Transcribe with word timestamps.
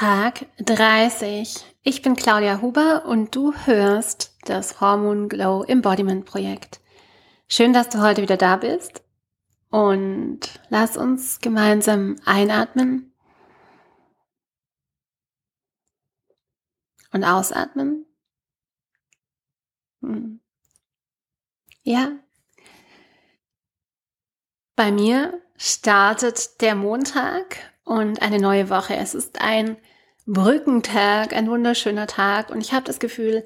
Tag 0.00 0.46
30. 0.56 1.62
Ich 1.82 2.00
bin 2.00 2.16
Claudia 2.16 2.62
Huber 2.62 3.04
und 3.04 3.36
du 3.36 3.52
hörst 3.52 4.34
das 4.46 4.80
Hormon 4.80 5.28
Glow 5.28 5.62
Embodiment 5.62 6.24
Projekt. 6.24 6.80
Schön, 7.48 7.74
dass 7.74 7.90
du 7.90 8.00
heute 8.00 8.22
wieder 8.22 8.38
da 8.38 8.56
bist 8.56 9.02
und 9.68 10.40
lass 10.70 10.96
uns 10.96 11.40
gemeinsam 11.40 12.16
einatmen 12.24 13.12
und 17.12 17.22
ausatmen. 17.22 18.06
Hm. 20.00 20.40
Ja. 21.82 22.12
Bei 24.76 24.90
mir 24.90 25.42
startet 25.58 26.62
der 26.62 26.74
Montag 26.74 27.69
und 27.84 28.22
eine 28.22 28.38
neue 28.38 28.70
Woche. 28.70 28.96
Es 28.96 29.14
ist 29.14 29.40
ein 29.40 29.76
Brückentag, 30.26 31.32
ein 31.32 31.48
wunderschöner 31.48 32.06
Tag 32.06 32.50
und 32.50 32.60
ich 32.60 32.72
habe 32.72 32.84
das 32.84 32.98
Gefühl, 33.00 33.44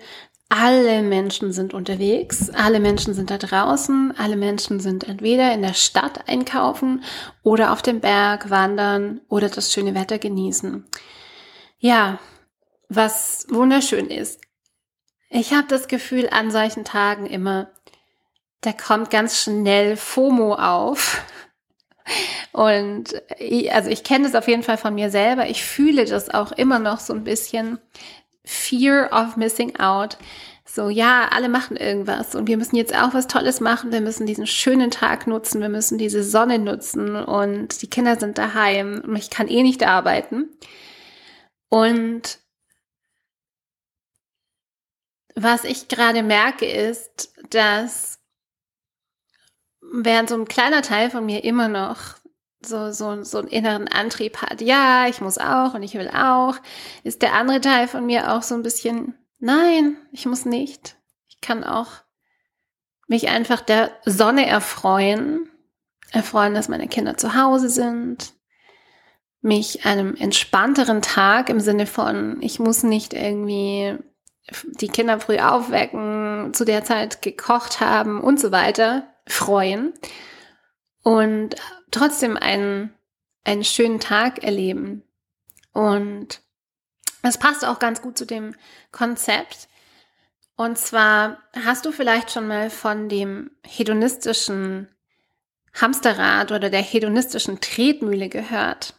alle 0.48 1.02
Menschen 1.02 1.52
sind 1.52 1.74
unterwegs, 1.74 2.50
alle 2.50 2.78
Menschen 2.78 3.14
sind 3.14 3.30
da 3.30 3.38
draußen, 3.38 4.14
alle 4.16 4.36
Menschen 4.36 4.78
sind 4.78 5.04
entweder 5.08 5.52
in 5.52 5.62
der 5.62 5.72
Stadt 5.72 6.28
einkaufen 6.28 7.02
oder 7.42 7.72
auf 7.72 7.82
dem 7.82 8.00
Berg 8.00 8.50
wandern 8.50 9.20
oder 9.28 9.48
das 9.48 9.72
schöne 9.72 9.94
Wetter 9.94 10.18
genießen. 10.18 10.84
Ja, 11.78 12.18
was 12.88 13.46
wunderschön 13.50 14.10
ist. 14.10 14.40
Ich 15.30 15.52
habe 15.52 15.66
das 15.66 15.88
Gefühl 15.88 16.28
an 16.30 16.50
solchen 16.50 16.84
Tagen 16.84 17.26
immer, 17.26 17.70
da 18.60 18.72
kommt 18.72 19.10
ganz 19.10 19.42
schnell 19.42 19.96
FOMO 19.96 20.54
auf. 20.54 21.24
Und 22.54 23.20
also 23.72 23.90
ich 23.90 24.04
kenne 24.04 24.26
das 24.26 24.36
auf 24.36 24.46
jeden 24.46 24.62
Fall 24.62 24.78
von 24.78 24.94
mir 24.94 25.10
selber. 25.10 25.48
Ich 25.50 25.64
fühle 25.64 26.04
das 26.04 26.30
auch 26.30 26.52
immer 26.52 26.78
noch 26.78 27.00
so 27.00 27.12
ein 27.12 27.24
bisschen. 27.24 27.80
Fear 28.44 29.10
of 29.10 29.36
missing 29.36 29.74
out. 29.80 30.18
So, 30.64 30.88
ja, 30.88 31.28
alle 31.32 31.48
machen 31.48 31.76
irgendwas 31.76 32.34
und 32.36 32.46
wir 32.46 32.56
müssen 32.56 32.76
jetzt 32.76 32.94
auch 32.94 33.12
was 33.12 33.26
Tolles 33.26 33.60
machen. 33.60 33.90
Wir 33.90 34.00
müssen 34.00 34.26
diesen 34.26 34.46
schönen 34.46 34.92
Tag 34.92 35.26
nutzen. 35.26 35.60
Wir 35.60 35.68
müssen 35.68 35.98
diese 35.98 36.22
Sonne 36.22 36.60
nutzen 36.60 37.16
und 37.16 37.82
die 37.82 37.90
Kinder 37.90 38.20
sind 38.20 38.38
daheim 38.38 39.02
und 39.04 39.16
ich 39.16 39.30
kann 39.30 39.48
eh 39.48 39.62
nicht 39.64 39.84
arbeiten. 39.84 40.48
Und 41.68 42.38
was 45.34 45.64
ich 45.64 45.88
gerade 45.88 46.22
merke 46.22 46.66
ist, 46.66 47.34
dass 47.50 48.20
während 49.80 50.28
so 50.28 50.36
ein 50.36 50.46
kleiner 50.46 50.82
Teil 50.82 51.10
von 51.10 51.26
mir 51.26 51.42
immer 51.42 51.66
noch 51.68 52.23
so, 52.66 52.92
so, 52.92 53.22
so 53.22 53.38
einen 53.38 53.48
inneren 53.48 53.88
Antrieb 53.88 54.42
hat, 54.42 54.60
ja, 54.60 55.06
ich 55.08 55.20
muss 55.20 55.38
auch 55.38 55.74
und 55.74 55.82
ich 55.82 55.94
will 55.94 56.10
auch, 56.10 56.56
ist 57.02 57.22
der 57.22 57.34
andere 57.34 57.60
Teil 57.60 57.88
von 57.88 58.06
mir 58.06 58.32
auch 58.32 58.42
so 58.42 58.54
ein 58.54 58.62
bisschen, 58.62 59.14
nein, 59.38 59.96
ich 60.12 60.26
muss 60.26 60.44
nicht. 60.44 60.96
Ich 61.28 61.40
kann 61.40 61.64
auch 61.64 61.88
mich 63.06 63.28
einfach 63.28 63.60
der 63.60 63.90
Sonne 64.04 64.46
erfreuen, 64.46 65.50
erfreuen, 66.10 66.54
dass 66.54 66.68
meine 66.68 66.88
Kinder 66.88 67.16
zu 67.16 67.34
Hause 67.34 67.68
sind, 67.68 68.34
mich 69.40 69.84
einem 69.84 70.14
entspannteren 70.14 71.02
Tag 71.02 71.50
im 71.50 71.60
Sinne 71.60 71.86
von, 71.86 72.38
ich 72.40 72.58
muss 72.58 72.82
nicht 72.82 73.12
irgendwie 73.12 73.98
die 74.80 74.88
Kinder 74.88 75.20
früh 75.20 75.38
aufwecken, 75.38 76.52
zu 76.54 76.64
der 76.64 76.84
Zeit 76.84 77.22
gekocht 77.22 77.80
haben 77.80 78.20
und 78.20 78.40
so 78.40 78.52
weiter, 78.52 79.06
freuen. 79.26 79.92
Und 81.02 81.56
trotzdem 81.94 82.36
einen, 82.36 82.92
einen 83.44 83.64
schönen 83.64 84.00
Tag 84.00 84.42
erleben. 84.42 85.02
Und 85.72 86.40
das 87.22 87.38
passt 87.38 87.64
auch 87.64 87.78
ganz 87.78 88.02
gut 88.02 88.18
zu 88.18 88.26
dem 88.26 88.54
Konzept. 88.92 89.68
Und 90.56 90.78
zwar 90.78 91.38
hast 91.64 91.84
du 91.84 91.92
vielleicht 91.92 92.30
schon 92.30 92.46
mal 92.46 92.70
von 92.70 93.08
dem 93.08 93.50
hedonistischen 93.66 94.88
Hamsterrad 95.74 96.52
oder 96.52 96.70
der 96.70 96.82
hedonistischen 96.82 97.60
Tretmühle 97.60 98.28
gehört. 98.28 98.94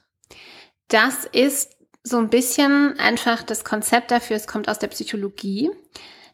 Das 0.89 1.25
ist 1.25 1.77
so 2.03 2.17
ein 2.17 2.29
bisschen 2.29 2.99
einfach 2.99 3.41
das 3.41 3.63
Konzept 3.63 4.11
dafür, 4.11 4.35
es 4.35 4.47
kommt 4.47 4.69
aus 4.69 4.79
der 4.79 4.87
Psychologie. 4.87 5.71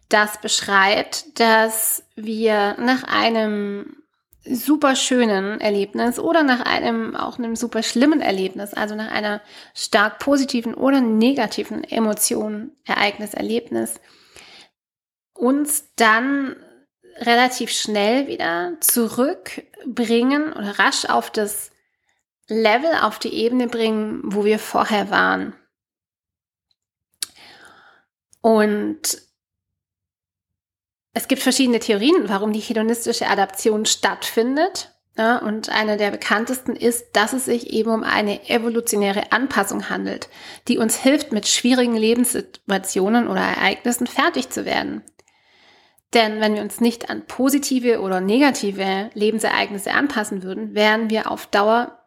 Das 0.10 0.42
beschreibt, 0.42 1.40
dass 1.40 2.04
wir 2.16 2.76
nach 2.80 3.04
einem 3.04 4.01
super 4.44 4.96
schönen 4.96 5.62
Erlebnis 5.62 6.18
oder 6.20 6.44
nach 6.44 6.62
einem 6.62 7.16
auch 7.16 7.38
einem 7.38 7.56
super 7.56 7.84
schlimmen 7.84 8.22
Erlebnis, 8.22 8.74
also 8.74 8.96
nach 8.96 9.12
einer 9.12 9.42
stark 9.76 10.20
positiven 10.20 10.74
oder 10.74 11.02
negativen 11.02 11.84
Emotion, 11.84 12.72
Ereignis, 12.86 13.34
Erlebnis, 13.34 14.00
uns 15.34 15.94
dann 15.96 16.56
relativ 17.18 17.72
schnell 17.72 18.28
wieder 18.28 18.78
zurückbringen 18.80 20.54
oder 20.54 20.80
rasch 20.80 21.06
auf 21.06 21.30
das 21.30 21.72
Level, 22.48 22.92
auf 23.02 23.20
die 23.20 23.34
Ebene 23.34 23.68
bringen, 23.68 24.22
wo 24.24 24.44
wir 24.44 24.60
vorher 24.60 25.10
waren. 25.10 25.54
Und 28.42 29.22
es 31.14 31.28
gibt 31.28 31.42
verschiedene 31.42 31.80
Theorien, 31.80 32.30
warum 32.30 32.54
die 32.54 32.60
hedonistische 32.60 33.28
Adaption 33.28 33.86
stattfindet. 33.86 34.96
Ja, 35.18 35.40
und 35.40 35.70
eine 35.70 35.98
der 35.98 36.10
bekanntesten 36.10 36.74
ist, 36.74 37.08
dass 37.14 37.34
es 37.34 37.44
sich 37.44 37.72
eben 37.72 37.92
um 37.92 38.04
eine 38.04 38.50
evolutionäre 38.50 39.34
Anpassung 39.34 39.90
handelt, 39.90 40.30
die 40.70 40.78
uns 40.78 40.96
hilft, 40.96 41.34
mit 41.34 41.50
schwierigen 41.50 41.98
Lebenssituationen 41.98 43.28
oder 43.28 43.42
Ereignissen 43.42 44.08
fertig 44.08 44.50
zu 44.50 44.64
werden. 44.66 45.04
Denn 46.14 46.40
wenn 46.40 46.56
wir 46.56 46.62
uns 46.62 46.80
nicht 46.80 47.10
an 47.10 47.26
positive 47.26 48.00
oder 48.00 48.22
negative 48.22 49.10
Lebensereignisse 49.14 49.92
anpassen 49.92 50.44
würden, 50.44 50.76
wären 50.76 51.10
wir 51.10 51.30
auf 51.30 51.46
Dauer 51.46 52.00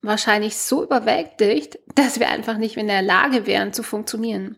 wahrscheinlich 0.00 0.56
so 0.56 0.84
überwältigt, 0.84 1.80
dass 1.96 2.20
wir 2.20 2.28
einfach 2.28 2.58
nicht 2.58 2.76
mehr 2.76 2.82
in 2.82 2.88
der 2.88 3.02
Lage 3.02 3.46
wären 3.46 3.72
zu 3.72 3.82
funktionieren. 3.82 4.56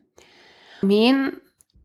Phänomen 0.80 1.40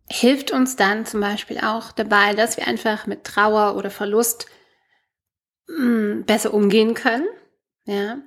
hilft 0.09 0.51
uns 0.51 0.75
dann 0.75 1.05
zum 1.05 1.21
Beispiel 1.21 1.59
auch 1.59 1.91
dabei, 1.91 2.33
dass 2.33 2.57
wir 2.57 2.67
einfach 2.67 3.05
mit 3.05 3.23
Trauer 3.23 3.75
oder 3.75 3.91
Verlust 3.91 4.47
mh, 5.67 5.77
hm, 5.77 6.23
besser 6.25 6.53
umgehen 6.53 6.95
können. 6.95 7.27
Ja. 7.85 8.17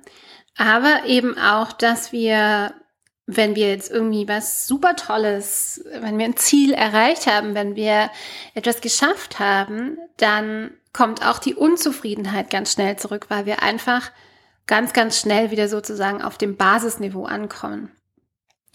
Aber 0.57 1.05
eben 1.05 1.37
auch, 1.37 1.71
dass 1.71 2.11
wir, 2.11 2.73
wenn 3.25 3.55
wir 3.55 3.69
jetzt 3.69 3.91
irgendwie 3.91 4.27
was 4.27 4.67
super 4.67 4.95
Tolles, 4.95 5.83
wenn 5.99 6.17
wir 6.17 6.25
ein 6.25 6.37
Ziel 6.37 6.73
erreicht 6.73 7.27
haben, 7.27 7.55
wenn 7.55 7.75
wir 7.75 8.09
etwas 8.53 8.81
geschafft 8.81 9.39
haben, 9.39 9.97
dann 10.17 10.71
kommt 10.93 11.25
auch 11.25 11.39
die 11.39 11.55
Unzufriedenheit 11.55 12.49
ganz 12.49 12.73
schnell 12.73 12.97
zurück, 12.97 13.25
weil 13.29 13.45
wir 13.45 13.63
einfach 13.63 14.11
ganz, 14.67 14.93
ganz 14.93 15.19
schnell 15.19 15.51
wieder 15.51 15.67
sozusagen 15.67 16.21
auf 16.21 16.37
dem 16.37 16.55
Basisniveau 16.55 17.25
ankommen. 17.25 17.91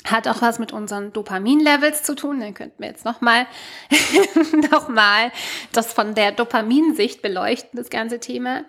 Hat 0.04 0.28
auch 0.28 0.40
was 0.42 0.58
mit 0.58 0.72
unseren 0.72 1.12
Dopamin-Levels 1.12 2.02
zu 2.02 2.14
tun. 2.14 2.40
Dann 2.40 2.54
könnten 2.54 2.80
wir 2.82 2.88
jetzt 2.88 3.04
nochmal 3.04 3.46
noch 4.70 4.88
mal 4.88 5.32
das 5.72 5.92
von 5.92 6.14
der 6.14 6.32
Dopaminsicht 6.32 7.20
beleuchten, 7.20 7.76
das 7.76 7.90
ganze 7.90 8.20
Thema. 8.20 8.64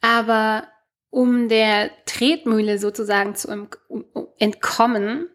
Aber 0.00 0.68
um 1.10 1.48
der 1.48 1.90
Tretmühle 2.04 2.78
sozusagen 2.78 3.34
zu 3.34 3.68
entkommen, 4.38 5.28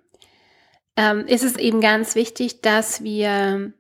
ähm, 0.95 1.25
ist 1.25 1.43
es 1.43 1.57
eben 1.57 1.81
ganz 1.81 2.15
wichtig, 2.15 2.61
dass 2.61 3.03
wir, 3.03 3.73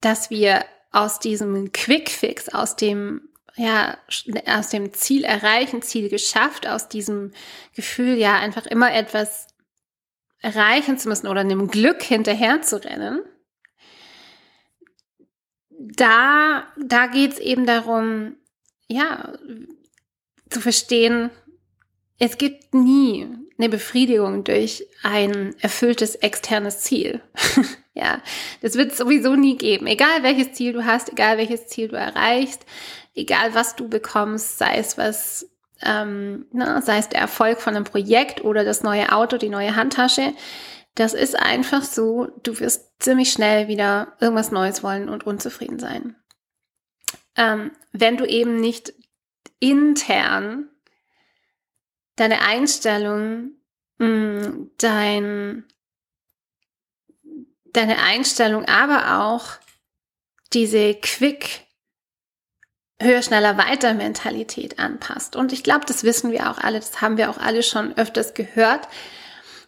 dass 0.00 0.30
wir 0.30 0.64
aus 0.90 1.18
diesem 1.18 1.72
Quick-Fix, 1.72 2.48
aus 2.48 2.76
dem 2.76 3.28
ja, 3.54 3.98
aus 4.46 4.70
dem 4.70 4.94
Ziel 4.94 5.24
erreichen, 5.24 5.82
Ziel 5.82 6.08
geschafft, 6.08 6.66
aus 6.66 6.88
diesem 6.88 7.32
Gefühl, 7.74 8.16
ja, 8.16 8.38
einfach 8.38 8.64
immer 8.64 8.94
etwas 8.94 9.48
erreichen 10.42 10.98
zu 10.98 11.08
müssen 11.08 11.28
oder 11.28 11.40
einem 11.40 11.68
Glück 11.68 12.02
hinterher 12.02 12.62
zu 12.62 12.84
rennen, 12.84 13.22
da, 15.70 16.66
da 16.76 17.06
geht 17.06 17.32
es 17.32 17.38
eben 17.38 17.66
darum, 17.66 18.36
ja, 18.88 19.32
zu 20.50 20.60
verstehen, 20.60 21.30
es 22.18 22.38
gibt 22.38 22.74
nie 22.74 23.28
eine 23.58 23.68
Befriedigung 23.68 24.44
durch 24.44 24.86
ein 25.02 25.54
erfülltes 25.60 26.16
externes 26.16 26.80
Ziel. 26.80 27.20
ja, 27.94 28.22
das 28.60 28.74
wird 28.74 28.92
es 28.92 28.98
sowieso 28.98 29.34
nie 29.34 29.56
geben. 29.56 29.86
Egal 29.86 30.22
welches 30.22 30.52
Ziel 30.52 30.72
du 30.72 30.84
hast, 30.84 31.10
egal 31.10 31.38
welches 31.38 31.66
Ziel 31.66 31.88
du 31.88 31.96
erreichst, 31.96 32.64
egal 33.14 33.54
was 33.54 33.76
du 33.76 33.88
bekommst, 33.88 34.58
sei 34.58 34.76
es 34.76 34.98
was 34.98 35.51
ähm, 35.84 36.46
na, 36.52 36.80
sei 36.82 36.98
es 36.98 37.08
der 37.08 37.20
Erfolg 37.20 37.60
von 37.60 37.74
einem 37.74 37.84
Projekt 37.84 38.44
oder 38.44 38.64
das 38.64 38.82
neue 38.82 39.12
Auto, 39.12 39.36
die 39.36 39.48
neue 39.48 39.76
Handtasche. 39.76 40.34
Das 40.94 41.14
ist 41.14 41.36
einfach 41.38 41.82
so, 41.82 42.28
du 42.42 42.58
wirst 42.60 43.02
ziemlich 43.02 43.32
schnell 43.32 43.68
wieder 43.68 44.16
irgendwas 44.20 44.50
Neues 44.50 44.82
wollen 44.82 45.08
und 45.08 45.24
unzufrieden 45.24 45.78
sein. 45.78 46.16
Ähm, 47.36 47.72
wenn 47.92 48.16
du 48.16 48.26
eben 48.26 48.60
nicht 48.60 48.92
intern 49.58 50.68
deine 52.16 52.42
Einstellung 52.42 53.52
mh, 53.98 54.06
mm, 54.06 54.70
dein, 54.78 55.64
deine 57.72 58.02
Einstellung, 58.02 58.66
aber 58.66 59.22
auch 59.22 59.52
diese 60.52 60.94
Quick, 60.94 61.66
höher, 63.02 63.22
schneller, 63.22 63.58
weiter 63.58 63.94
Mentalität 63.94 64.78
anpasst. 64.78 65.36
Und 65.36 65.52
ich 65.52 65.62
glaube, 65.62 65.84
das 65.86 66.04
wissen 66.04 66.32
wir 66.32 66.50
auch 66.50 66.58
alle, 66.58 66.78
das 66.78 67.00
haben 67.00 67.16
wir 67.16 67.30
auch 67.30 67.38
alle 67.38 67.62
schon 67.62 67.96
öfters 67.96 68.34
gehört. 68.34 68.88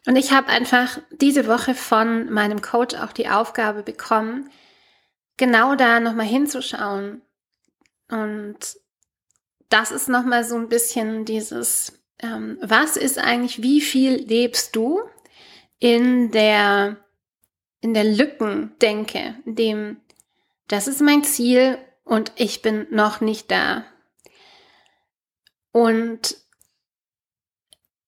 Und 0.07 0.17
ich 0.17 0.33
habe 0.33 0.49
einfach 0.49 0.99
diese 1.11 1.47
Woche 1.47 1.75
von 1.75 2.31
meinem 2.31 2.61
Coach 2.61 2.95
auch 2.95 3.13
die 3.13 3.29
Aufgabe 3.29 3.83
bekommen, 3.83 4.51
genau 5.37 5.75
da 5.75 6.01
nochmal 6.01 6.27
hinzuschauen. 6.27 7.23
Und 8.11 8.59
das 9.71 9.91
ist 9.91 10.09
nochmal 10.09 10.45
so 10.45 10.57
ein 10.57 10.69
bisschen 10.69 11.25
dieses, 11.25 12.01
ähm, 12.21 12.59
was 12.61 12.97
ist 12.97 13.19
eigentlich, 13.19 13.63
wie 13.63 13.81
viel 13.81 14.15
lebst 14.15 14.77
du 14.77 15.01
in 15.79 16.31
der, 16.31 16.97
in 17.81 17.95
der 17.95 18.05
Lückendenke, 18.05 19.35
dem, 19.45 20.01
das 20.69 20.87
ist 20.87 21.01
mein 21.01 21.25
Ziel 21.25 21.79
und 22.05 22.33
ich 22.37 22.63
bin 22.63 22.87
noch 22.91 23.21
nicht 23.21 23.51
da. 23.51 23.85
Und 25.73 26.37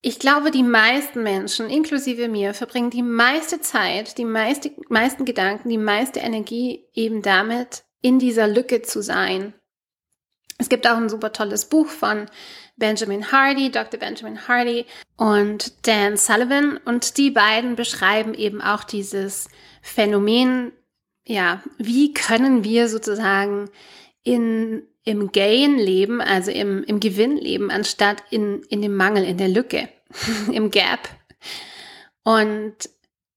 ich 0.00 0.20
glaube, 0.20 0.52
die 0.52 0.62
meisten 0.62 1.24
Menschen, 1.24 1.68
inklusive 1.68 2.28
mir, 2.28 2.54
verbringen 2.54 2.90
die 2.90 3.02
meiste 3.02 3.60
Zeit, 3.60 4.18
die 4.18 4.24
meiste, 4.24 4.70
meisten 4.88 5.24
Gedanken, 5.24 5.68
die 5.68 5.78
meiste 5.78 6.20
Energie 6.20 6.84
eben 6.94 7.22
damit, 7.22 7.82
in 8.02 8.20
dieser 8.20 8.46
Lücke 8.46 8.82
zu 8.82 9.02
sein. 9.02 9.52
Es 10.58 10.68
gibt 10.68 10.86
auch 10.86 10.96
ein 10.96 11.08
super 11.08 11.32
tolles 11.32 11.64
Buch 11.64 11.88
von 11.88 12.26
Benjamin 12.76 13.32
Hardy, 13.32 13.70
Dr. 13.70 13.98
Benjamin 13.98 14.46
Hardy 14.46 14.86
und 15.16 15.86
Dan 15.86 16.16
Sullivan 16.16 16.76
und 16.78 17.18
die 17.18 17.30
beiden 17.30 17.74
beschreiben 17.74 18.32
eben 18.32 18.62
auch 18.62 18.84
dieses 18.84 19.48
Phänomen, 19.82 20.72
ja, 21.26 21.62
wie 21.78 22.14
können 22.14 22.64
wir 22.64 22.88
sozusagen 22.88 23.68
in 24.22 24.82
im 25.06 25.30
Gain 25.30 25.78
leben, 25.78 26.20
also 26.20 26.50
im, 26.50 26.82
im 26.82 26.98
Gewinn 26.98 27.36
leben, 27.36 27.70
anstatt 27.70 28.24
in, 28.30 28.62
in 28.68 28.82
dem 28.82 28.96
Mangel, 28.96 29.24
in 29.24 29.38
der 29.38 29.48
Lücke, 29.48 29.88
im 30.52 30.72
Gap. 30.72 31.08
Und 32.24 32.74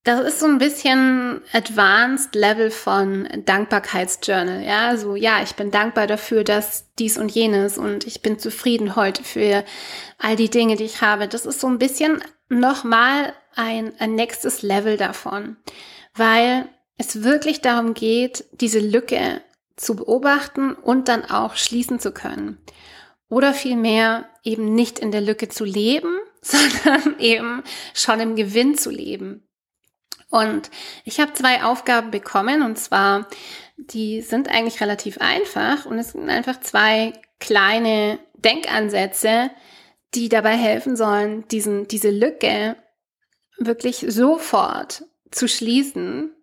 das 0.04 0.22
ist 0.22 0.40
so 0.40 0.48
ein 0.48 0.58
bisschen 0.58 1.42
advanced 1.54 2.34
Level 2.34 2.72
von 2.72 3.28
Dankbarkeitsjournal. 3.46 4.64
Ja, 4.64 4.98
so, 4.98 5.16
ja, 5.16 5.44
ich 5.44 5.54
bin 5.54 5.70
dankbar 5.70 6.08
dafür, 6.08 6.44
dass 6.44 6.92
dies 6.98 7.20
und 7.20 7.30
jenes 7.30 7.78
und 7.78 8.08
ich 8.08 8.24
bin 8.24 8.40
zufrieden 8.40 8.96
heute 8.96 9.24
für 9.24 9.64
all 10.18 10.36
die 10.36 10.50
Dinge, 10.50 10.76
die 10.76 10.86
ich 10.86 11.02
habe. 11.02 11.28
Das 11.28 11.46
ist 11.46 11.60
so 11.60 11.68
ein 11.68 11.78
bisschen 11.78 12.24
nochmal 12.48 13.34
ein, 13.56 13.94
ein 14.00 14.16
nächstes 14.16 14.64
Level 14.64 14.98
davon, 14.98 15.58
weil 16.16 16.68
es 17.00 17.24
wirklich 17.24 17.62
darum 17.62 17.96
geht, 17.96 18.46
diese 18.52 18.80
Lücke 18.80 19.42
zu 19.78 19.96
beobachten 19.96 20.74
und 20.74 21.08
dann 21.08 21.26
auch 21.26 21.56
schließen 21.56 22.00
zu 22.00 22.12
können. 22.12 22.60
Oder 23.30 23.54
vielmehr 23.54 24.28
eben 24.44 24.76
nicht 24.76 25.00
in 25.00 25.12
der 25.12 25.22
Lücke 25.22 25.48
zu 25.48 25.64
leben, 25.64 26.14
sondern 26.42 27.18
eben 27.20 27.64
schon 27.94 28.20
im 28.20 28.36
Gewinn 28.36 28.78
zu 28.78 28.92
leben. 28.92 29.48
Und 30.30 30.70
ich 31.06 31.20
habe 31.20 31.34
zwei 31.34 31.64
Aufgaben 31.64 32.12
bekommen 32.12 32.62
und 32.62 32.78
zwar, 32.78 33.28
die 33.78 34.22
sind 34.22 34.50
eigentlich 34.50 34.82
relativ 34.82 35.20
einfach 35.20 35.86
und 35.86 35.98
es 35.98 36.12
sind 36.12 36.30
einfach 36.30 36.60
zwei 36.60 37.14
kleine 37.40 38.20
Denkansätze, 38.36 39.50
die 40.14 40.28
dabei 40.28 40.56
helfen 40.56 40.96
sollen, 40.96 41.48
diesen, 41.48 41.88
diese 41.88 42.12
Lücke 42.12 42.76
wirklich 43.58 44.06
sofort 44.10 45.06
zu 45.32 45.48
schließen. 45.48 46.36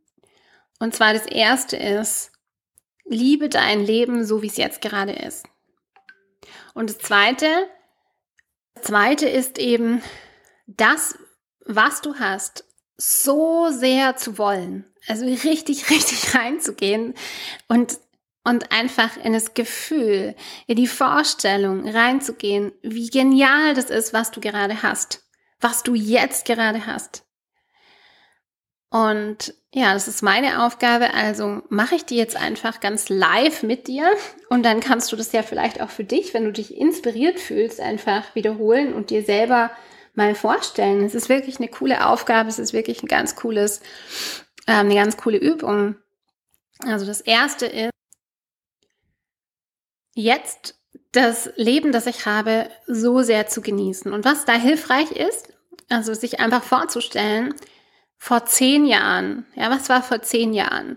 Und 0.79 0.95
zwar 0.95 1.13
das 1.13 1.27
erste 1.27 1.77
ist, 1.77 2.33
liebe 3.05 3.49
dein 3.49 3.85
Leben 3.85 4.25
so, 4.25 4.43
wie 4.43 4.49
es 4.49 4.57
jetzt 4.57 4.81
gerade 4.81 5.13
ist. 5.13 5.47
Und 6.75 6.91
das 6.91 6.99
zweite, 6.99 7.47
das 8.75 8.85
zweite 8.85 9.29
ist 9.29 9.59
eben, 9.59 10.03
das, 10.67 11.17
was 11.65 12.03
du 12.03 12.17
hast, 12.17 12.65
so 12.97 13.71
sehr 13.71 14.17
zu 14.17 14.39
wollen. 14.39 14.85
Also 15.07 15.25
richtig, 15.25 15.91
richtig 15.91 16.35
reinzugehen 16.35 17.15
und, 17.69 17.99
und 18.45 18.73
einfach 18.73 19.17
in 19.17 19.33
das 19.33 19.55
Gefühl, 19.55 20.35
in 20.67 20.77
die 20.77 20.87
Vorstellung 20.87 21.89
reinzugehen, 21.89 22.73
wie 22.83 23.09
genial 23.09 23.75
das 23.75 23.91
ist, 23.91 24.13
was 24.13 24.31
du 24.31 24.41
gerade 24.41 24.83
hast, 24.83 25.25
was 25.61 25.83
du 25.83 25.95
jetzt 25.95 26.45
gerade 26.45 26.87
hast. 26.87 27.26
Und 28.91 29.55
ja, 29.75 29.93
das 29.93 30.09
ist 30.09 30.23
meine 30.23 30.65
Aufgabe. 30.65 31.13
Also 31.13 31.63
mache 31.69 31.97
ich 31.97 32.05
die 32.05 32.17
jetzt 32.17 32.37
einfach 32.37 32.81
ganz 32.81 33.09
live 33.09 33.63
mit 33.63 33.89
dir 33.89 34.11
und 34.49 34.63
dann 34.63 34.81
kannst 34.81 35.13
du 35.13 35.17
das 35.17 35.33
ja 35.33 35.43
vielleicht 35.43 35.81
auch 35.81 35.91
für 35.91 36.05
dich, 36.05 36.35
wenn 36.35 36.45
du 36.45 36.53
dich 36.53 36.77
inspiriert 36.77 37.41
fühlst, 37.41 37.81
einfach 37.81 38.35
wiederholen 38.35 38.95
und 38.95 39.11
dir 39.11 39.23
selber 39.23 39.71
mal 40.15 40.35
vorstellen. 40.35 41.05
Es 41.05 41.15
ist 41.15 41.29
wirklich 41.29 41.59
eine 41.59 41.69
coole 41.69 42.07
Aufgabe. 42.07 42.49
Es 42.49 42.59
ist 42.59 42.73
wirklich 42.73 43.03
ein 43.03 43.09
ganz 43.09 43.37
cooles, 43.37 43.81
äh, 44.67 44.73
eine 44.73 44.95
ganz 44.95 45.17
coole 45.17 45.39
Übung. 45.39 45.97
Also 46.85 47.07
das 47.07 47.21
erste 47.21 47.67
ist, 47.67 47.91
jetzt 50.15 50.79
das 51.13 51.51
Leben, 51.57 51.93
das 51.93 52.07
ich 52.07 52.27
habe, 52.27 52.71
so 52.87 53.23
sehr 53.23 53.47
zu 53.47 53.61
genießen. 53.61 54.13
Und 54.13 54.25
was 54.25 54.45
da 54.45 54.55
hilfreich 54.55 55.13
ist, 55.13 55.49
also 55.89 56.15
sich 56.15 56.41
einfach 56.41 56.63
vorzustellen, 56.63 57.55
vor 58.19 58.47
zehn 58.47 58.87
Jahren, 58.87 59.47
ja, 59.55 59.71
was 59.71 59.89
war 59.89 60.03
vor 60.03 60.23
zehn 60.23 60.53
Jahren? 60.53 60.97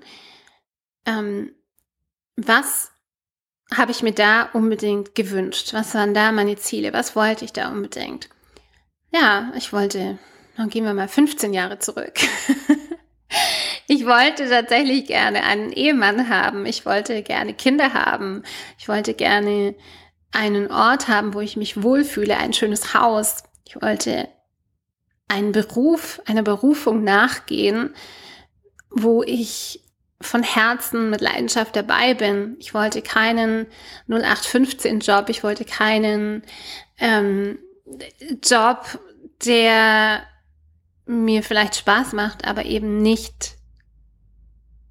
Ähm, 1.06 1.54
was 2.36 2.92
habe 3.76 3.92
ich 3.92 4.02
mir 4.02 4.14
da 4.14 4.50
unbedingt 4.54 5.16
gewünscht? 5.16 5.74
Was 5.74 5.94
waren 5.94 6.14
da 6.14 6.32
meine 6.32 6.56
Ziele? 6.56 6.94
Was 6.94 7.16
wollte 7.16 7.46
ich 7.46 7.54
da 7.54 7.70
unbedingt? 7.70 8.30
Ja, 9.12 9.52
ich 9.56 9.74
wollte, 9.74 10.18
dann 10.58 10.70
gehen 10.70 10.86
wir 10.86 10.94
mal 10.94 11.08
15 11.08 11.54
Jahre 11.54 11.80
zurück. 11.80 12.14
ich 13.88 14.06
wollte 14.06 14.50
tatsächlich 14.50 15.06
gerne 15.06 15.44
einen 15.44 15.72
Ehemann 15.72 16.30
haben. 16.30 16.66
Ich 16.66 16.86
wollte 16.86 17.22
gerne 17.24 17.54
Kinder 17.54 17.94
haben. 17.94 18.44
Ich 18.78 18.88
wollte 18.88 19.14
gerne 19.14 19.76
einen 20.32 20.72
Ort 20.72 21.08
haben, 21.08 21.34
wo 21.34 21.42
ich 21.42 21.58
mich 21.58 21.82
wohlfühle, 21.82 22.38
ein 22.38 22.54
schönes 22.54 22.94
Haus. 22.94 23.44
Ich 23.66 23.80
wollte 23.82 24.30
einen 25.30 25.54
Beruf, 25.54 26.22
einer 26.26 26.44
Berufung 26.44 27.04
nachgehen, 27.04 27.94
wo 28.90 29.24
ich 29.24 29.82
von 30.20 30.44
Herzen 30.44 31.10
mit 31.10 31.22
Leidenschaft 31.22 31.76
dabei 31.76 32.14
bin. 32.14 32.58
Ich 32.60 32.74
wollte 32.74 33.02
keinen 33.02 33.68
0815 34.10 35.00
Job, 35.00 35.30
ich 35.30 35.44
wollte 35.44 35.64
keinen 35.64 36.44
ähm, 36.98 37.60
Job, 38.44 39.00
der 39.46 40.24
mir 41.06 41.42
vielleicht 41.44 41.76
Spaß 41.76 42.14
macht, 42.14 42.46
aber 42.46 42.66
eben 42.66 43.02
nicht, 43.02 43.56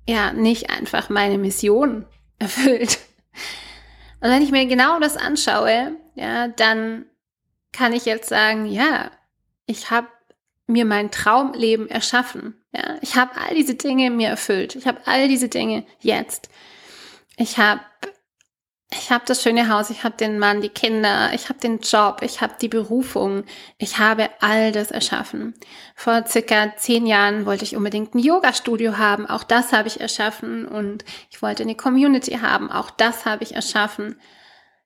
ja, 0.08 0.32
nicht 0.32 0.70
einfach 0.70 1.10
meine 1.10 1.36
Mission 1.36 2.06
erfüllt. 2.38 2.98
Und 4.20 4.30
wenn 4.30 4.42
ich 4.42 4.50
mir 4.50 4.66
genau 4.66 4.98
das 4.98 5.16
anschaue, 5.16 5.96
ja, 6.14 6.48
dann 6.48 7.06
kann 7.72 7.92
ich 7.92 8.06
jetzt 8.06 8.28
sagen, 8.28 8.66
ja, 8.66 9.10
ich 9.66 9.90
habe 9.90 10.08
mir 10.68 10.84
mein 10.84 11.10
Traumleben 11.10 11.88
erschaffen. 11.88 12.54
Ja, 12.72 12.96
ich 13.00 13.16
habe 13.16 13.32
all 13.36 13.54
diese 13.54 13.74
Dinge 13.74 14.10
mir 14.10 14.28
erfüllt. 14.28 14.76
Ich 14.76 14.86
habe 14.86 15.00
all 15.06 15.26
diese 15.26 15.48
Dinge 15.48 15.84
jetzt. 16.00 16.48
Ich 17.36 17.58
habe 17.58 17.80
ich 18.90 19.10
habe 19.10 19.24
das 19.26 19.42
schöne 19.42 19.68
Haus, 19.68 19.90
ich 19.90 20.02
habe 20.02 20.16
den 20.16 20.38
Mann, 20.38 20.62
die 20.62 20.70
Kinder, 20.70 21.30
ich 21.34 21.50
habe 21.50 21.58
den 21.58 21.80
Job, 21.80 22.22
ich 22.22 22.40
habe 22.40 22.54
die 22.58 22.68
Berufung, 22.68 23.44
ich 23.76 23.98
habe 23.98 24.30
all 24.40 24.72
das 24.72 24.90
erschaffen. 24.90 25.52
Vor 25.94 26.24
circa 26.26 26.74
zehn 26.76 27.06
Jahren 27.06 27.44
wollte 27.44 27.64
ich 27.64 27.76
unbedingt 27.76 28.14
ein 28.14 28.18
Yoga-Studio 28.18 28.96
haben, 28.96 29.26
auch 29.26 29.44
das 29.44 29.72
habe 29.72 29.88
ich 29.88 30.00
erschaffen 30.00 30.66
und 30.66 31.04
ich 31.30 31.42
wollte 31.42 31.64
eine 31.64 31.74
Community 31.74 32.38
haben, 32.40 32.70
auch 32.70 32.90
das 32.90 33.26
habe 33.26 33.44
ich 33.44 33.54
erschaffen. 33.54 34.18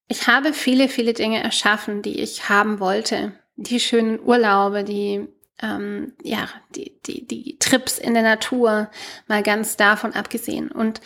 Ich 0.08 0.26
habe 0.26 0.52
viele, 0.52 0.88
viele 0.88 1.12
Dinge 1.12 1.42
erschaffen, 1.42 2.02
die 2.02 2.20
ich 2.20 2.48
haben 2.48 2.80
wollte. 2.80 3.32
Die 3.54 3.78
schönen 3.78 4.18
Urlaube, 4.20 4.82
die 4.82 5.28
ähm, 5.62 6.12
ja, 6.22 6.48
die, 6.74 7.00
die, 7.06 7.26
die 7.26 7.58
Trips 7.58 7.98
in 7.98 8.14
der 8.14 8.22
Natur, 8.22 8.90
mal 9.28 9.42
ganz 9.42 9.76
davon 9.76 10.12
abgesehen. 10.12 10.70
Und 10.70 11.00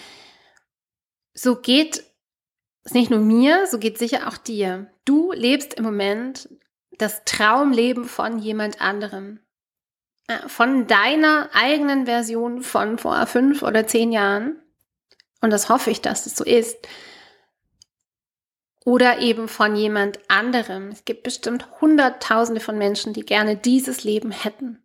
so 1.35 1.57
geht 1.57 2.05
es 2.83 2.95
nicht 2.95 3.11
nur 3.11 3.21
mir, 3.21 3.67
so 3.67 3.79
geht 3.79 3.99
sicher 3.99 4.27
auch 4.27 4.39
dir. 4.39 4.91
Du 5.05 5.33
lebst 5.33 5.75
im 5.75 5.85
Moment 5.85 6.49
das 6.99 7.25
Traumleben 7.25 8.07
von 8.07 8.39
jemand 8.39 8.81
anderem. 8.81 9.41
Äh, 10.29 10.49
von 10.49 10.87
deiner 10.87 11.51
eigenen 11.53 12.07
Version 12.07 12.63
von 12.63 12.99
vor 12.99 13.27
fünf 13.27 13.63
oder 13.63 13.87
zehn 13.87 14.13
Jahren. 14.13 14.63
Und 15.41 15.51
das 15.51 15.69
hoffe 15.69 15.91
ich, 15.91 16.01
dass 16.01 16.27
es 16.27 16.35
so 16.35 16.45
ist. 16.45 16.79
Oder 18.87 19.19
eben 19.19 19.49
von 19.49 19.75
jemand 19.75 20.21
anderem. 20.29 20.91
Es 20.91 21.05
gibt 21.05 21.25
bestimmt 21.25 21.81
Hunderttausende 21.81 22.61
von 22.61 22.79
Menschen, 22.79 23.13
die 23.13 23.27
gerne 23.27 23.57
dieses 23.57 24.05
Leben 24.05 24.31
hätten. 24.31 24.81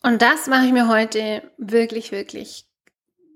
Und 0.00 0.22
das 0.22 0.46
mache 0.46 0.66
ich 0.66 0.72
mir 0.72 0.86
heute 0.86 1.42
wirklich, 1.58 2.12
wirklich 2.12 2.66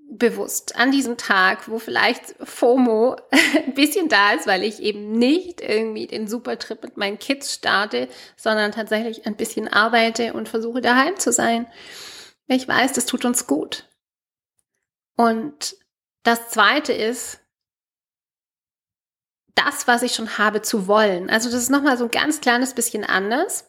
bewusst 0.09 0.77
an 0.77 0.91
diesem 0.91 1.17
Tag, 1.17 1.67
wo 1.67 1.77
vielleicht 1.77 2.35
FOMO 2.41 3.17
ein 3.31 3.73
bisschen 3.73 4.07
da 4.07 4.31
ist, 4.31 4.47
weil 4.47 4.63
ich 4.63 4.81
eben 4.81 5.11
nicht 5.11 5.59
irgendwie 5.59 6.07
den 6.07 6.29
Supertrip 6.29 6.81
mit 6.81 6.95
meinen 6.95 7.19
Kids 7.19 7.53
starte, 7.53 8.07
sondern 8.37 8.71
tatsächlich 8.71 9.25
ein 9.25 9.35
bisschen 9.35 9.67
arbeite 9.67 10.31
und 10.31 10.47
versuche 10.47 10.79
daheim 10.79 11.17
zu 11.17 11.33
sein. 11.33 11.67
Ich 12.47 12.65
weiß, 12.65 12.93
das 12.93 13.05
tut 13.05 13.25
uns 13.25 13.45
gut. 13.45 13.89
Und 15.17 15.75
das 16.23 16.47
zweite 16.47 16.93
ist, 16.93 17.41
das, 19.57 19.87
was 19.87 20.03
ich 20.03 20.13
schon 20.13 20.37
habe, 20.37 20.61
zu 20.61 20.87
wollen. 20.87 21.29
Also 21.29 21.49
das 21.49 21.61
ist 21.61 21.69
nochmal 21.69 21.97
so 21.97 22.05
ein 22.05 22.11
ganz 22.11 22.41
kleines 22.41 22.73
bisschen 22.73 23.03
anders. 23.03 23.65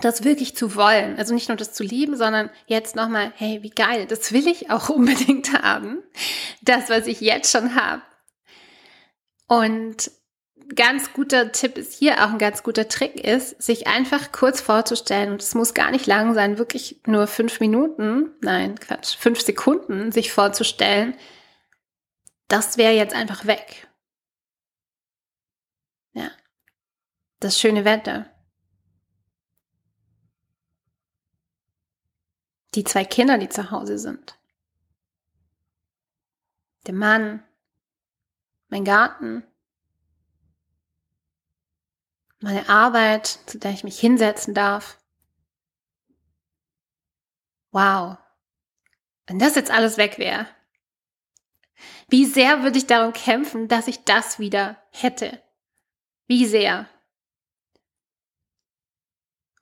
Das 0.00 0.24
wirklich 0.24 0.56
zu 0.56 0.74
wollen. 0.76 1.18
Also 1.18 1.34
nicht 1.34 1.48
nur 1.48 1.56
das 1.56 1.72
zu 1.72 1.82
lieben, 1.82 2.16
sondern 2.16 2.50
jetzt 2.66 2.96
nochmal, 2.96 3.32
hey, 3.36 3.62
wie 3.62 3.70
geil, 3.70 4.06
das 4.06 4.32
will 4.32 4.46
ich 4.48 4.70
auch 4.70 4.88
unbedingt 4.90 5.52
haben. 5.62 6.02
Das, 6.62 6.88
was 6.88 7.06
ich 7.06 7.20
jetzt 7.20 7.50
schon 7.50 7.74
habe. 7.74 8.02
Und 9.46 10.10
ganz 10.74 11.12
guter 11.12 11.52
Tipp 11.52 11.76
ist 11.76 11.94
hier 11.94 12.24
auch 12.24 12.30
ein 12.30 12.38
ganz 12.38 12.62
guter 12.62 12.88
Trick 12.88 13.16
ist, 13.16 13.60
sich 13.60 13.86
einfach 13.86 14.32
kurz 14.32 14.60
vorzustellen, 14.60 15.32
und 15.32 15.42
es 15.42 15.54
muss 15.54 15.74
gar 15.74 15.90
nicht 15.90 16.06
lang 16.06 16.34
sein, 16.34 16.58
wirklich 16.58 17.00
nur 17.06 17.26
fünf 17.26 17.60
Minuten, 17.60 18.30
nein, 18.40 18.78
Quatsch, 18.78 19.16
fünf 19.16 19.40
Sekunden, 19.40 20.12
sich 20.12 20.32
vorzustellen, 20.32 21.16
das 22.48 22.78
wäre 22.78 22.94
jetzt 22.94 23.14
einfach 23.14 23.46
weg. 23.46 23.88
Ja. 26.12 26.30
Das 27.40 27.58
schöne 27.58 27.86
Wetter. 27.86 28.30
Die 32.74 32.84
zwei 32.84 33.04
Kinder, 33.04 33.38
die 33.38 33.48
zu 33.48 33.70
Hause 33.70 33.98
sind. 33.98 34.38
Der 36.86 36.94
Mann. 36.94 37.42
Mein 38.68 38.84
Garten. 38.84 39.42
Meine 42.40 42.68
Arbeit, 42.68 43.26
zu 43.46 43.58
der 43.58 43.72
ich 43.72 43.84
mich 43.84 43.98
hinsetzen 43.98 44.54
darf. 44.54 44.98
Wow. 47.72 48.18
Wenn 49.26 49.38
das 49.38 49.54
jetzt 49.54 49.70
alles 49.70 49.96
weg 49.96 50.18
wäre, 50.18 50.46
wie 52.08 52.26
sehr 52.26 52.62
würde 52.62 52.78
ich 52.78 52.86
darum 52.86 53.12
kämpfen, 53.12 53.68
dass 53.68 53.88
ich 53.88 54.04
das 54.04 54.38
wieder 54.38 54.82
hätte? 54.90 55.42
Wie 56.26 56.46
sehr? 56.46 56.88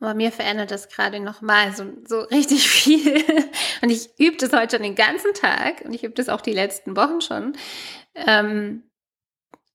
Aber 0.01 0.15
mir 0.15 0.31
verändert 0.31 0.71
das 0.71 0.89
gerade 0.89 1.21
nochmal 1.21 1.75
so, 1.75 1.85
so 2.07 2.21
richtig 2.21 2.69
viel. 2.71 3.25
Und 3.83 3.91
ich 3.91 4.11
übe 4.19 4.37
das 4.37 4.53
heute 4.53 4.77
schon 4.77 4.83
den 4.83 4.95
ganzen 4.95 5.35
Tag 5.35 5.83
und 5.85 5.93
ich 5.93 6.05
übe 6.05 6.15
das 6.15 6.29
auch 6.29 6.41
die 6.41 6.53
letzten 6.53 6.97
Wochen 6.97 7.21
schon. 7.21 7.57
Ähm, 8.15 8.85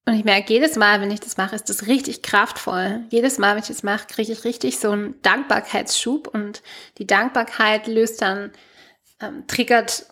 und 0.05 0.15
ich 0.15 0.25
merke, 0.25 0.51
jedes 0.51 0.75
Mal, 0.75 0.99
wenn 0.99 1.11
ich 1.11 1.21
das 1.21 1.37
mache, 1.37 1.55
ist 1.55 1.69
das 1.69 1.87
richtig 1.87 2.21
kraftvoll. 2.23 3.05
Jedes 3.09 3.37
Mal, 3.37 3.55
wenn 3.55 3.61
ich 3.61 3.69
das 3.69 3.83
mache, 3.83 4.07
kriege 4.07 4.33
ich 4.33 4.43
richtig 4.43 4.79
so 4.79 4.91
einen 4.91 5.21
Dankbarkeitsschub 5.21 6.27
und 6.27 6.61
die 6.97 7.07
Dankbarkeit 7.07 7.87
löst 7.87 8.21
dann, 8.21 8.51
ähm, 9.21 9.47
triggert 9.47 10.07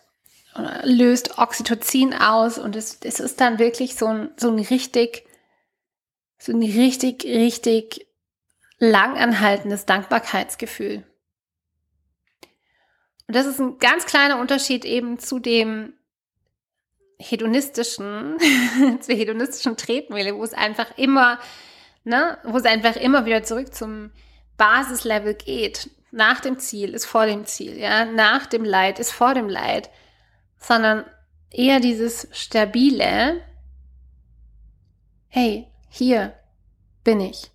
oder 0.57 0.81
löst 0.83 1.37
Oxytocin 1.37 2.13
aus 2.13 2.57
und 2.57 2.75
es, 2.75 2.99
es 3.03 3.19
ist 3.19 3.41
dann 3.41 3.59
wirklich 3.59 3.95
so 3.95 4.07
ein, 4.07 4.29
so 4.37 4.49
ein 4.49 4.59
richtig 4.59 5.25
so 6.41 6.51
ein 6.53 6.63
richtig, 6.63 7.23
richtig 7.23 8.07
langanhaltendes 8.81 9.85
Dankbarkeitsgefühl. 9.85 11.03
Und 13.27 13.35
das 13.35 13.45
ist 13.45 13.59
ein 13.59 13.77
ganz 13.77 14.07
kleiner 14.07 14.39
Unterschied 14.39 14.83
eben 14.85 15.19
zu 15.19 15.39
dem 15.39 15.93
hedonistischen, 17.19 18.37
zur 18.99 19.15
hedonistischen 19.15 19.77
Tretmühle, 19.77 20.35
wo 20.35 20.43
es 20.43 20.53
einfach 20.53 20.97
immer, 20.97 21.39
ne, 22.03 22.39
wo 22.43 22.57
es 22.57 22.65
einfach 22.65 22.95
immer 22.95 23.25
wieder 23.25 23.43
zurück 23.43 23.73
zum 23.73 24.11
Basislevel 24.57 25.35
geht. 25.35 25.91
Nach 26.09 26.41
dem 26.41 26.57
Ziel 26.57 26.95
ist 26.95 27.05
vor 27.05 27.27
dem 27.27 27.45
Ziel, 27.45 27.77
ja, 27.77 28.05
nach 28.05 28.47
dem 28.47 28.65
Leid 28.65 28.99
ist 28.99 29.11
vor 29.11 29.35
dem 29.35 29.47
Leid, 29.47 29.91
sondern 30.57 31.05
eher 31.51 31.79
dieses 31.79 32.27
stabile, 32.31 33.45
hey, 35.27 35.67
hier 35.87 36.33
bin 37.03 37.21
ich. 37.21 37.51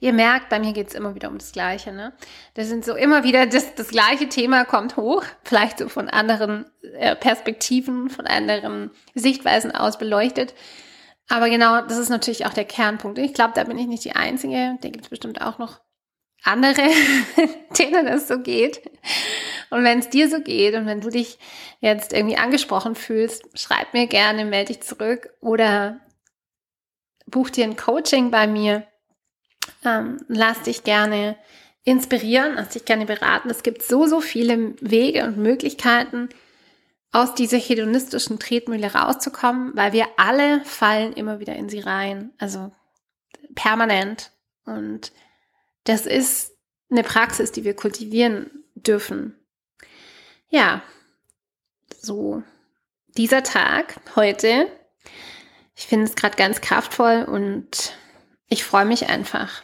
Ihr 0.00 0.12
merkt, 0.12 0.48
bei 0.48 0.58
mir 0.58 0.72
geht 0.72 0.88
es 0.88 0.94
immer 0.94 1.14
wieder 1.14 1.28
um 1.28 1.38
das 1.38 1.52
Gleiche. 1.52 1.92
Ne? 1.92 2.12
Das 2.54 2.68
sind 2.68 2.84
so 2.84 2.94
immer 2.94 3.24
wieder, 3.24 3.46
das, 3.46 3.74
das 3.74 3.88
gleiche 3.88 4.28
Thema 4.28 4.64
kommt 4.64 4.96
hoch, 4.96 5.24
vielleicht 5.42 5.78
so 5.78 5.88
von 5.88 6.08
anderen 6.08 6.66
äh, 6.98 7.16
Perspektiven, 7.16 8.10
von 8.10 8.26
anderen 8.26 8.90
Sichtweisen 9.14 9.72
aus 9.72 9.98
beleuchtet. 9.98 10.54
Aber 11.28 11.48
genau, 11.48 11.80
das 11.82 11.98
ist 11.98 12.10
natürlich 12.10 12.46
auch 12.46 12.52
der 12.52 12.66
Kernpunkt. 12.66 13.18
Ich 13.18 13.34
glaube, 13.34 13.52
da 13.54 13.64
bin 13.64 13.78
ich 13.78 13.86
nicht 13.86 14.04
die 14.04 14.14
Einzige. 14.14 14.76
Da 14.80 14.88
gibt 14.88 15.04
es 15.04 15.10
bestimmt 15.10 15.40
auch 15.40 15.58
noch 15.58 15.80
andere, 16.42 16.82
denen 17.78 18.06
es 18.06 18.28
so 18.28 18.38
geht. 18.40 18.82
Und 19.70 19.82
wenn 19.84 19.98
es 19.98 20.10
dir 20.10 20.28
so 20.28 20.40
geht 20.40 20.74
und 20.74 20.86
wenn 20.86 21.00
du 21.00 21.08
dich 21.08 21.38
jetzt 21.80 22.12
irgendwie 22.12 22.36
angesprochen 22.36 22.94
fühlst, 22.94 23.58
schreib 23.58 23.94
mir 23.94 24.06
gerne, 24.06 24.44
melde 24.44 24.72
dich 24.72 24.82
zurück 24.82 25.30
oder 25.40 26.00
buch 27.26 27.50
dir 27.50 27.64
ein 27.64 27.76
Coaching 27.76 28.30
bei 28.30 28.46
mir. 28.46 28.86
Ähm, 29.84 30.18
lass 30.28 30.62
dich 30.62 30.84
gerne 30.84 31.36
inspirieren, 31.84 32.54
lass 32.56 32.70
dich 32.70 32.84
gerne 32.84 33.06
beraten. 33.06 33.50
Es 33.50 33.62
gibt 33.62 33.82
so, 33.82 34.06
so 34.06 34.20
viele 34.20 34.74
Wege 34.80 35.24
und 35.24 35.36
Möglichkeiten, 35.36 36.28
aus 37.12 37.34
dieser 37.34 37.58
hedonistischen 37.58 38.38
Tretmühle 38.38 38.92
rauszukommen, 38.92 39.76
weil 39.76 39.92
wir 39.92 40.06
alle 40.16 40.64
fallen 40.64 41.12
immer 41.12 41.38
wieder 41.38 41.54
in 41.54 41.68
sie 41.68 41.80
rein. 41.80 42.32
Also 42.38 42.72
permanent. 43.54 44.32
Und 44.64 45.12
das 45.84 46.06
ist 46.06 46.52
eine 46.90 47.04
Praxis, 47.04 47.52
die 47.52 47.64
wir 47.64 47.76
kultivieren 47.76 48.50
dürfen. 48.74 49.36
Ja, 50.48 50.82
so 52.00 52.42
dieser 53.16 53.42
Tag 53.42 54.00
heute 54.16 54.66
ich 55.76 55.86
finde 55.86 56.06
es 56.06 56.14
gerade 56.14 56.36
ganz 56.36 56.60
kraftvoll 56.60 57.24
und 57.24 57.94
ich 58.48 58.64
freue 58.64 58.84
mich 58.84 59.08
einfach 59.08 59.62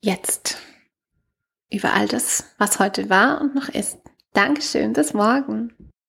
jetzt 0.00 0.58
über 1.70 1.92
all 1.94 2.08
das, 2.08 2.44
was 2.58 2.78
heute 2.78 3.10
war 3.10 3.40
und 3.40 3.54
noch 3.54 3.68
ist. 3.68 3.98
Dankeschön, 4.32 4.92
bis 4.92 5.14
morgen. 5.14 5.92